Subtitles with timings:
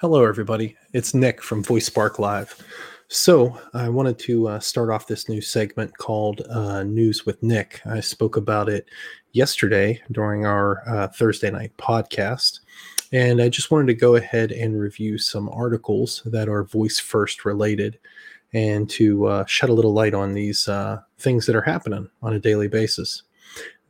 [0.00, 0.76] Hello, everybody.
[0.92, 2.56] It's Nick from Voice Spark Live.
[3.08, 7.80] So, I wanted to uh, start off this new segment called uh, News with Nick.
[7.84, 8.86] I spoke about it
[9.32, 12.60] yesterday during our uh, Thursday night podcast.
[13.10, 17.44] And I just wanted to go ahead and review some articles that are voice first
[17.44, 17.98] related
[18.52, 22.34] and to uh, shed a little light on these uh, things that are happening on
[22.34, 23.24] a daily basis.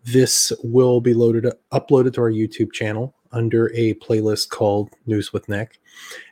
[0.04, 5.48] This will be loaded uploaded to our YouTube channel under a playlist called News with
[5.48, 5.80] Nick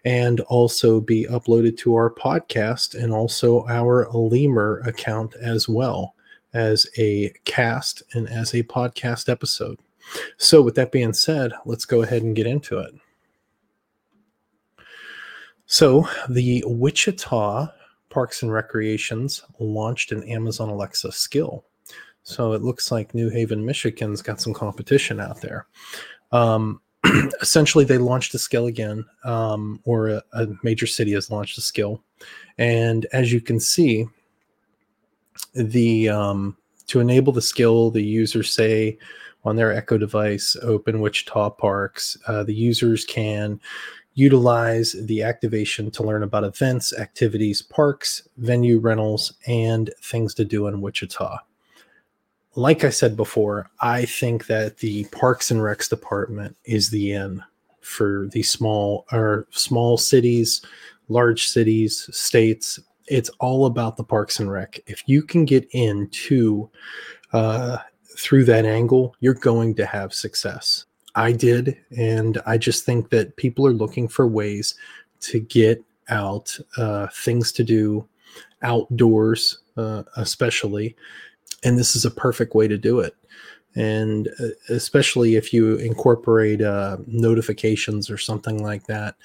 [0.04, 6.14] and also be uploaded to our podcast and also our Lemur account as well
[6.54, 9.78] as a cast and as a podcast episode.
[10.38, 12.94] So, with that being said, let's go ahead and get into it.
[15.66, 17.68] So, the Wichita
[18.08, 21.64] Parks and Recreations launched an Amazon Alexa skill.
[22.22, 25.66] So, it looks like New Haven, Michigan's got some competition out there.
[26.30, 26.80] Um,
[27.40, 31.60] essentially they launched a skill again, um, or a, a, major city has launched a
[31.60, 32.02] skill,
[32.58, 34.06] and as you can see,
[35.54, 38.98] the um, to enable the skill, the users say
[39.44, 42.18] on their Echo device, open Wichita Parks.
[42.26, 43.60] Uh, the users can
[44.14, 50.66] utilize the activation to learn about events, activities, parks, venue rentals, and things to do
[50.66, 51.38] in Wichita
[52.56, 57.42] like I said before, I think that the Parks and Recs department is the end
[57.82, 60.62] for the small or small cities,
[61.08, 62.80] large cities, states.
[63.08, 64.80] It's all about the Parks and Rec.
[64.86, 66.68] If you can get into
[67.32, 67.76] uh,
[68.16, 70.86] through that angle, you're going to have success.
[71.14, 74.74] I did, and I just think that people are looking for ways
[75.20, 78.08] to get out, uh, things to do
[78.62, 80.96] outdoors, uh, especially
[81.64, 83.14] and this is a perfect way to do it.
[83.74, 89.16] And uh, especially if you incorporate uh, notifications or something like that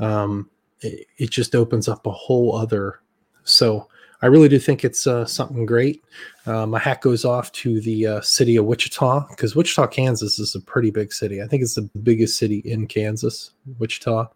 [0.00, 0.50] um,
[0.80, 3.00] it, it, just opens up a whole other
[3.44, 3.86] so
[4.22, 6.02] i really do think it's uh, something great.
[6.46, 10.54] Uh, my hat goes off to the uh, city of wichita because wichita kansas is
[10.54, 11.42] a pretty big city.
[11.42, 14.26] I think it's the biggest city in kansas wichita.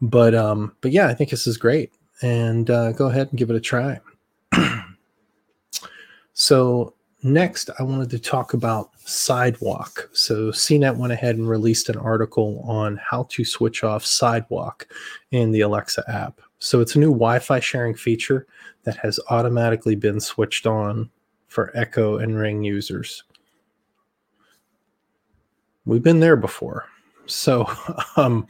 [0.00, 1.92] But um but yeah i think this is great.
[2.22, 4.00] And uh, go ahead and give it a try
[6.38, 6.92] so
[7.22, 10.10] next, I wanted to talk about Sidewalk.
[10.12, 14.86] So CNET went ahead and released an article on how to switch off Sidewalk
[15.30, 16.42] in the Alexa app.
[16.58, 18.46] So it's a new Wi-Fi sharing feature
[18.84, 21.08] that has automatically been switched on
[21.48, 23.24] for Echo and Ring users.
[25.86, 26.84] We've been there before.
[27.26, 27.70] So,
[28.16, 28.46] um,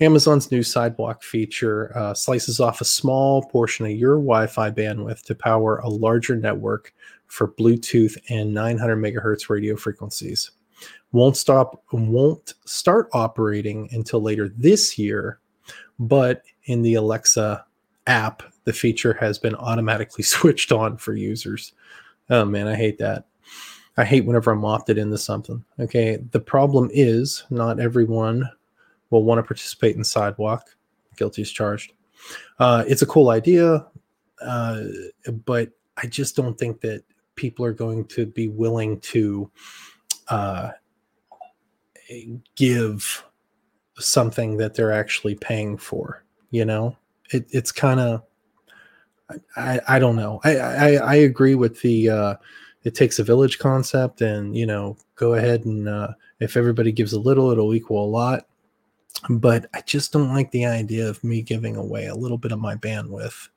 [0.00, 5.22] Amazon's new Sidewalk feature uh, slices off a small portion of your Wi Fi bandwidth
[5.24, 6.94] to power a larger network
[7.26, 10.50] for Bluetooth and 900 megahertz radio frequencies.
[11.12, 15.40] Won't stop won't start operating until later this year,
[15.98, 17.64] but in the Alexa
[18.06, 21.72] app, the feature has been automatically switched on for users.
[22.28, 23.26] Oh man, I hate that.
[23.96, 25.64] I hate whenever I'm opted into something.
[25.78, 28.48] Okay, the problem is not everyone
[29.10, 30.76] will want to participate in Sidewalk.
[31.16, 31.92] Guilty is charged.
[32.58, 33.86] Uh, it's a cool idea,
[34.42, 34.82] uh,
[35.44, 37.02] but I just don't think that
[37.34, 39.50] people are going to be willing to
[40.28, 40.70] uh,
[42.56, 43.24] give
[43.98, 46.24] something that they're actually paying for.
[46.50, 46.96] You know,
[47.32, 48.22] it, it's kind of
[49.56, 50.40] I, I don't know.
[50.44, 52.34] I, I, I agree with the uh,
[52.84, 56.08] it takes a village concept, and you know, go ahead and uh,
[56.40, 58.46] if everybody gives a little, it'll equal a lot.
[59.28, 62.58] But I just don't like the idea of me giving away a little bit of
[62.58, 63.48] my bandwidth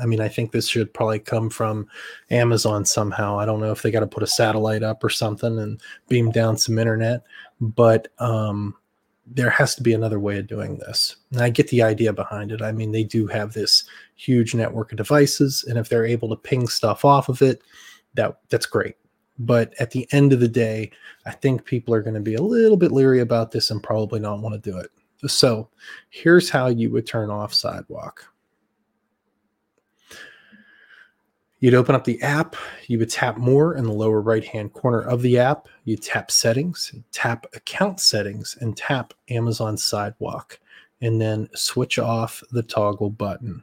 [0.00, 1.88] I mean, I think this should probably come from
[2.30, 3.38] Amazon somehow.
[3.38, 6.30] I don't know if they got to put a satellite up or something and beam
[6.30, 7.22] down some internet,
[7.60, 8.74] but um,
[9.26, 11.16] there has to be another way of doing this.
[11.32, 12.62] And I get the idea behind it.
[12.62, 16.36] I mean, they do have this huge network of devices, and if they're able to
[16.36, 17.60] ping stuff off of it,
[18.14, 18.96] that that's great.
[19.38, 20.90] But at the end of the day,
[21.24, 24.20] I think people are going to be a little bit leery about this and probably
[24.20, 24.90] not want to do it.
[25.26, 25.68] So
[26.10, 28.26] here's how you would turn off Sidewalk.
[31.60, 32.56] You'd open up the app,
[32.86, 35.68] you would tap more in the lower right hand corner of the app.
[35.84, 40.58] You tap settings, tap account settings, and tap Amazon Sidewalk,
[41.02, 43.62] and then switch off the toggle button.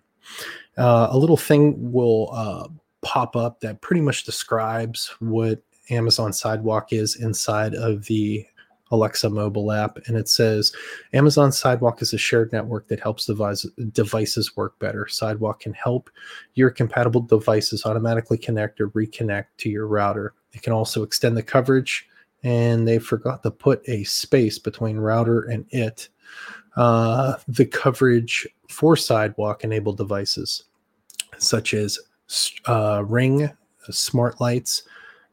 [0.78, 2.68] Uh, a little thing will uh,
[3.08, 8.46] pop up that pretty much describes what Amazon Sidewalk is inside of the
[8.92, 10.74] Alexa mobile app, and it says
[11.14, 15.08] Amazon Sidewalk is a shared network that helps device, devices work better.
[15.08, 16.10] Sidewalk can help
[16.56, 20.34] your compatible devices automatically connect or reconnect to your router.
[20.52, 22.08] It can also extend the coverage,
[22.44, 26.10] and they forgot to put a space between router and it.
[26.78, 30.66] uh, the coverage for sidewalk enabled devices
[31.40, 32.00] such as
[32.66, 33.52] uh, ring,
[33.90, 34.84] smart lights,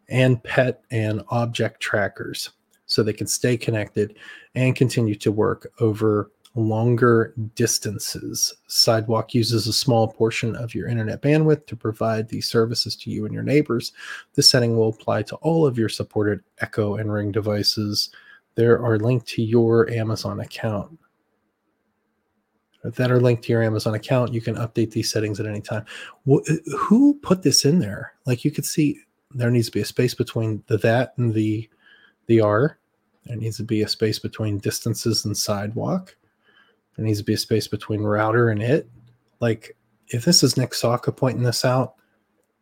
[0.08, 2.50] and pet and object trackers
[2.86, 4.16] so they can stay connected
[4.54, 8.54] and continue to work over longer distances.
[8.68, 13.24] Sidewalk uses a small portion of your internet bandwidth to provide these services to you
[13.24, 13.92] and your neighbors.
[14.34, 18.10] This setting will apply to all of your supported Echo and Ring devices.
[18.54, 20.96] There are linked to your Amazon account.
[22.84, 24.34] That are linked to your Amazon account.
[24.34, 25.86] You can update these settings at any time.
[26.26, 28.12] Who put this in there?
[28.26, 29.00] Like you could see,
[29.30, 31.68] there needs to be a space between the that and the
[32.26, 32.78] the R.
[33.24, 36.14] There needs to be a space between distances and sidewalk.
[36.96, 38.88] There needs to be a space between router and it.
[39.40, 39.76] Like,
[40.08, 41.94] if this is Nick Saka pointing this out,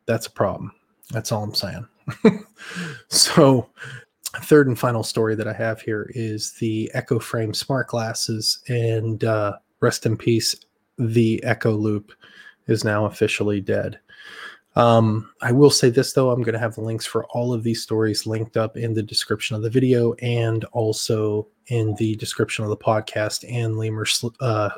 [0.07, 0.73] that's a problem.
[1.11, 1.87] That's all I'm saying.
[3.09, 3.69] so,
[4.43, 9.23] third and final story that I have here is the Echo Frame smart glasses, and
[9.25, 10.55] uh, rest in peace,
[10.99, 12.13] the Echo Loop
[12.67, 13.99] is now officially dead.
[14.75, 17.63] Um, I will say this though, I'm going to have the links for all of
[17.63, 22.65] these stories linked up in the description of the video and also in the description
[22.65, 24.07] of the podcast and Lemur
[24.41, 24.71] uh,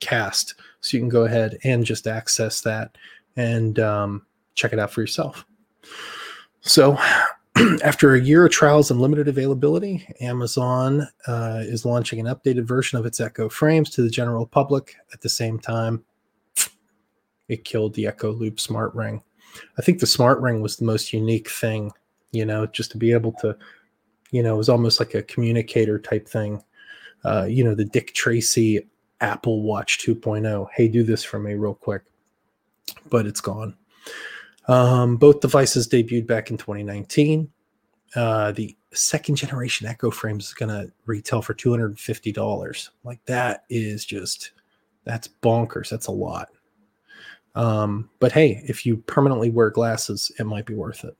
[0.00, 0.54] cast.
[0.80, 2.96] So you can go ahead and just access that
[3.36, 5.44] and um, check it out for yourself.
[6.60, 6.96] So,
[7.84, 12.98] after a year of trials and limited availability, Amazon uh, is launching an updated version
[12.98, 14.94] of its Echo frames to the general public.
[15.12, 16.04] At the same time,
[17.48, 19.22] it killed the Echo Loop Smart Ring.
[19.78, 21.92] I think the smart ring was the most unique thing,
[22.30, 23.56] you know, just to be able to,
[24.30, 26.62] you know, it was almost like a communicator type thing.
[27.24, 28.88] Uh, you know, the Dick Tracy
[29.20, 30.68] Apple Watch 2.0.
[30.74, 32.02] Hey, do this for me real quick.
[33.10, 33.76] But it's gone.
[34.68, 37.50] Um, both devices debuted back in 2019.
[38.14, 42.90] Uh, the second generation Echo frames is going to retail for $250.
[43.04, 44.52] Like that is just,
[45.04, 45.88] that's bonkers.
[45.88, 46.48] That's a lot.
[47.54, 51.16] Um, but hey, if you permanently wear glasses, it might be worth it.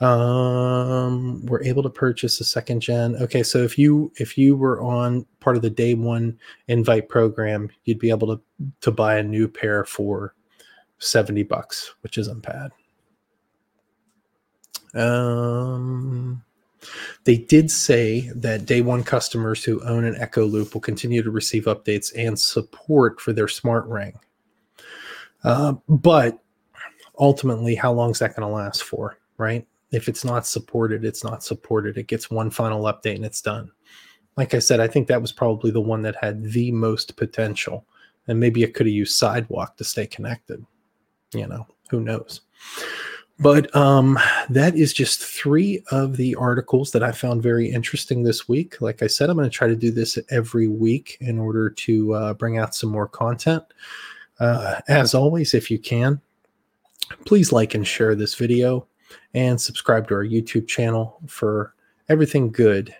[0.00, 3.16] Um, we're able to purchase a second gen.
[3.16, 7.70] Okay, so if you if you were on part of the day one invite program,
[7.84, 8.42] you'd be able to
[8.80, 10.34] to buy a new pair for
[11.00, 12.70] 70 bucks, which isn't bad.
[14.94, 16.44] Um,
[17.24, 21.30] they did say that day one customers who own an Echo Loop will continue to
[21.30, 24.18] receive updates and support for their smart ring.
[25.44, 26.38] Uh, but
[27.18, 29.66] ultimately, how long is that going to last for, right?
[29.90, 31.98] If it's not supported, it's not supported.
[31.98, 33.70] It gets one final update and it's done.
[34.36, 37.84] Like I said, I think that was probably the one that had the most potential.
[38.28, 40.64] And maybe it could have used Sidewalk to stay connected.
[41.32, 42.40] You know, who knows?
[43.38, 44.18] But um,
[44.50, 48.82] that is just three of the articles that I found very interesting this week.
[48.82, 52.14] Like I said, I'm going to try to do this every week in order to
[52.14, 53.64] uh, bring out some more content.
[54.40, 56.20] Uh, as always, if you can,
[57.24, 58.86] please like and share this video
[59.32, 61.74] and subscribe to our YouTube channel for
[62.10, 62.94] everything good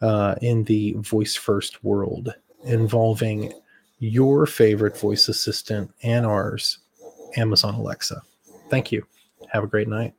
[0.00, 2.34] uh, in the voice first world
[2.64, 3.52] involving
[3.98, 6.78] your favorite voice assistant and ours,
[7.36, 8.22] Amazon Alexa.
[8.68, 9.04] Thank you.
[9.48, 10.14] Have a great night.